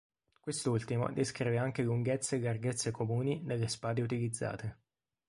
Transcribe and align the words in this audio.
Quest'ultimo 0.39 1.11
descrive 1.11 1.59
anche 1.59 1.83
lunghezze 1.83 2.37
e 2.37 2.39
larghezze 2.39 2.89
comuni 2.89 3.43
delle 3.43 3.67
spade 3.67 4.01
utilizzate. 4.01 4.79